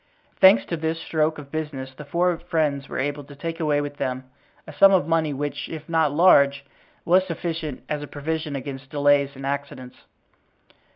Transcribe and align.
Thanks 0.39 0.65
to 0.65 0.77
this 0.77 0.99
stroke 0.99 1.37
of 1.37 1.51
business 1.51 1.93
the 1.93 2.05
four 2.05 2.35
friends 2.39 2.89
were 2.89 2.97
able 2.97 3.23
to 3.23 3.35
take 3.35 3.59
away 3.59 3.81
with 3.81 3.97
them 3.97 4.23
a 4.65 4.73
sum 4.73 4.91
of 4.91 5.07
money 5.07 5.31
which, 5.31 5.69
if 5.69 5.87
not 5.87 6.11
large, 6.11 6.65
was 7.05 7.23
sufficient 7.27 7.83
as 7.87 8.01
a 8.01 8.07
provision 8.07 8.55
against 8.55 8.89
delays 8.89 9.35
and 9.35 9.45
accidents. 9.45 9.97